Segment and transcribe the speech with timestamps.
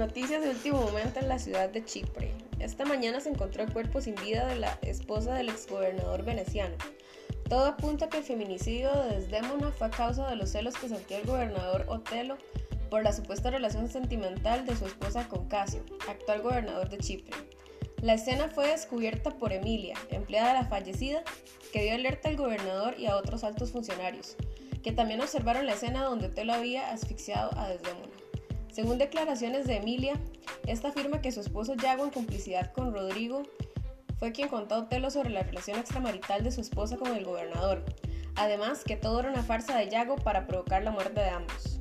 [0.00, 2.32] Noticias de último momento en la ciudad de Chipre.
[2.58, 6.74] Esta mañana se encontró el cuerpo sin vida de la esposa del exgobernador veneciano.
[7.50, 11.18] Todo apunta que el feminicidio de Desdémona fue a causa de los celos que sintió
[11.18, 12.38] el gobernador Otelo
[12.88, 17.36] por la supuesta relación sentimental de su esposa con Casio, actual gobernador de Chipre.
[18.00, 21.22] La escena fue descubierta por Emilia, empleada de la fallecida,
[21.74, 24.36] que dio alerta al gobernador y a otros altos funcionarios,
[24.82, 28.29] que también observaron la escena donde Otelo había asfixiado a Desdémona.
[28.72, 30.14] Según declaraciones de Emilia,
[30.66, 33.42] esta afirma que su esposo Yago, en complicidad con Rodrigo,
[34.18, 37.84] fue quien contó a Otelo sobre la relación extramarital de su esposa con el gobernador.
[38.36, 41.79] Además, que todo era una farsa de Yago para provocar la muerte de ambos.